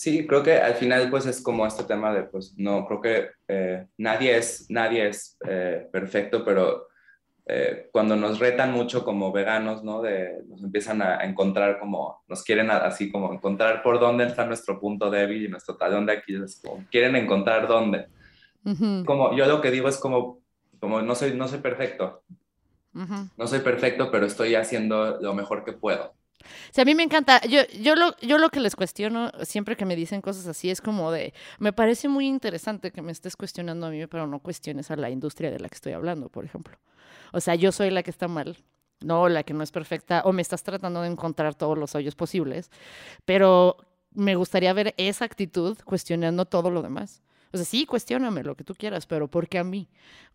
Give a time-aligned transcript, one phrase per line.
[0.00, 3.28] Sí, creo que al final pues es como este tema de pues no, creo que
[3.48, 6.88] eh, nadie es, nadie es eh, perfecto, pero
[7.44, 10.00] eh, cuando nos retan mucho como veganos, ¿no?
[10.00, 14.80] De, nos empiezan a, encontrar como, nos quieren así como encontrar por dónde está nuestro
[14.80, 16.34] punto débil y nuestro talón de aquí,
[16.90, 18.06] quieren encontrar dónde.
[19.04, 20.40] Como yo lo que digo es como,
[20.80, 22.22] como no soy, no soy perfecto,
[22.94, 26.14] no soy perfecto, pero estoy haciendo lo mejor que puedo.
[26.70, 27.40] Sí, a mí me encanta.
[27.42, 30.80] Yo, yo, lo, yo lo que les cuestiono siempre que me dicen cosas así es
[30.80, 34.90] como de, me parece muy interesante que me estés cuestionando a mí, pero no cuestiones
[34.90, 36.78] a la industria de la que estoy hablando, por ejemplo.
[37.32, 38.56] O sea, yo soy la que está mal,
[39.00, 42.14] no la que no es perfecta, o me estás tratando de encontrar todos los hoyos
[42.14, 42.70] posibles,
[43.24, 43.76] pero
[44.12, 47.22] me gustaría ver esa actitud cuestionando todo lo demás.
[47.52, 49.88] O sea, sí, cuestióname lo que tú quieras, pero ¿por qué a mí?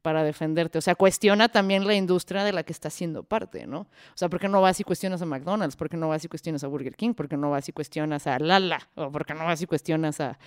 [0.00, 0.78] Para defenderte.
[0.78, 3.80] O sea, cuestiona también la industria de la que está siendo parte, ¿no?
[3.80, 5.76] O sea, ¿por qué no vas y cuestionas a McDonald's?
[5.76, 7.14] ¿Por qué no vas y cuestionas a Burger King?
[7.14, 8.88] ¿Por qué no vas y cuestionas a Lala?
[8.94, 10.38] ¿O por qué no vas y cuestionas a...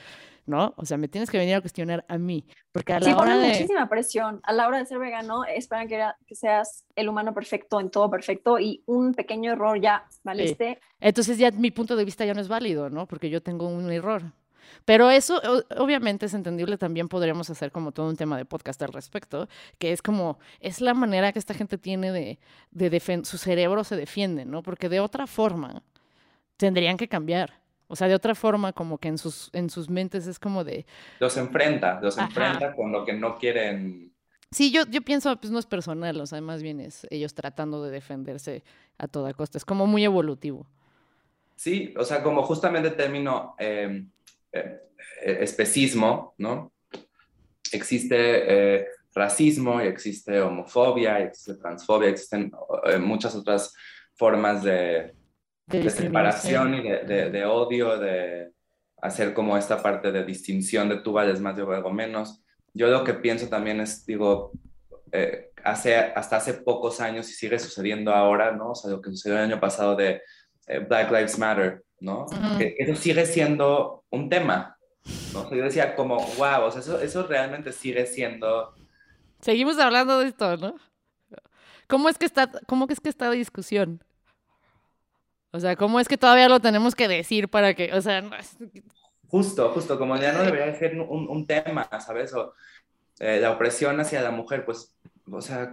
[0.45, 0.73] ¿no?
[0.77, 2.45] O sea, me tienes que venir a cuestionar a mí.
[2.71, 3.47] Porque a la sí, hora de...
[3.47, 4.41] muchísima presión.
[4.43, 8.09] A la hora de ser vegano, esperan que, que, seas el humano perfecto en todo
[8.09, 10.79] perfecto y un pequeño error ya, ¿valiste?
[10.99, 13.07] Entonces ya mi punto de vista ya no es válido, ¿no?
[13.07, 14.23] Porque yo tengo un error.
[14.85, 15.41] Pero eso
[15.77, 19.91] obviamente es entendible, también podríamos hacer como todo un tema de podcast al respecto, que
[19.91, 22.39] es como, es la manera que esta gente tiene de,
[22.71, 24.63] de su cerebro se defiende, ¿no?
[24.63, 25.83] Porque de otra forma
[26.57, 27.61] tendrían que cambiar.
[27.87, 30.85] O sea, de otra forma, como que en sus, en sus mentes es como de...
[31.19, 34.11] Los enfrenta, los enfrenta con lo que no quieren.
[34.51, 37.83] Sí, yo, yo pienso, pues no es personal, o sea, más bien es ellos tratando
[37.83, 38.63] de defenderse
[38.97, 39.57] a toda costa.
[39.57, 40.65] Es como muy evolutivo.
[41.55, 44.09] Sí, o sea, como justamente el término em,
[44.55, 46.71] eh, especismo, ¿no?
[47.71, 48.15] Existe
[48.77, 52.51] eh, racismo, y existe homofobia, existe transfobia, existen
[52.85, 53.73] eh, muchas otras
[54.15, 55.13] formas de,
[55.89, 58.51] separación y de, odio, de
[59.01, 62.41] hacer como esta parte de distinción de tú vales más, yo valgo menos.
[62.73, 64.51] Yo lo que pienso también es, digo,
[65.63, 68.71] hace, hasta hace pocos años y sigue sucediendo ahora, ¿no?
[68.71, 70.21] O sea, lo que sucedió el año pasado de
[70.87, 72.27] Black Lives Matter, ¿no?
[72.57, 74.77] que eso sigue siendo un tema,
[75.33, 75.49] ¿no?
[75.49, 78.73] yo decía como, wow, o sea, eso, eso realmente sigue siendo...
[79.41, 80.75] Seguimos hablando de esto, ¿no?
[81.87, 84.03] ¿Cómo es que está, cómo es que está de discusión?
[85.51, 88.23] O sea, ¿cómo es que todavía lo tenemos que decir para que, o sea...
[89.27, 92.33] Justo, justo, como ya no debería ser un, un tema, ¿sabes?
[92.33, 92.53] O
[93.19, 94.95] eh, la opresión hacia la mujer, pues,
[95.31, 95.71] o sea,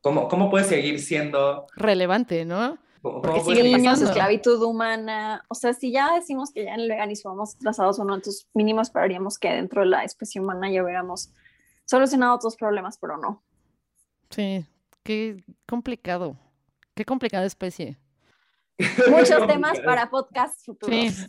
[0.00, 1.66] ¿cómo, ¿cómo puede seguir siendo...
[1.74, 2.78] Relevante, ¿no?
[3.02, 5.44] Porque sigue pasando esclavitud humana.
[5.48, 8.48] O sea, si ya decimos que ya en el veganismo vamos trazados o no, entonces
[8.54, 11.30] mínimo esperaríamos que dentro de la especie humana ya hubiéramos
[11.84, 13.42] solucionado otros problemas, pero no.
[14.30, 14.64] Sí,
[15.02, 16.36] qué complicado.
[16.94, 17.98] Qué complicada especie.
[19.08, 20.96] Muchos temas para podcasts futuros.
[20.96, 21.26] Sí.